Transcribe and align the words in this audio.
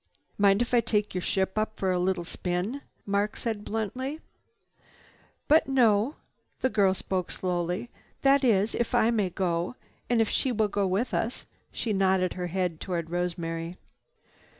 "Mind 0.39 0.63
if 0.63 0.73
I 0.73 0.81
take 0.81 1.13
your 1.13 1.21
ship 1.21 1.59
up 1.59 1.77
for 1.77 1.91
a 1.91 1.99
little 1.99 2.23
spin?" 2.23 2.81
Mark 3.05 3.35
said 3.35 3.63
bluntly. 3.63 4.19
"But 5.47 5.67
no." 5.67 6.15
The 6.61 6.71
girl 6.71 6.95
spoke 6.95 7.29
slowly. 7.29 7.91
"That 8.23 8.43
is, 8.43 8.73
if 8.73 8.95
I 8.95 9.11
may 9.11 9.29
go, 9.29 9.75
and 10.09 10.19
if 10.19 10.27
she 10.27 10.51
will 10.51 10.69
go 10.69 10.87
with 10.87 11.13
us." 11.13 11.45
She 11.71 11.93
nodded 11.93 12.33
her 12.33 12.47
head 12.47 12.79
toward 12.81 13.11
Rosemary. 13.11 13.77